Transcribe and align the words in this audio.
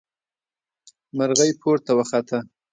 مرغۍ 1.17 1.49
پورته 1.61 1.91
وخته. 1.97 2.37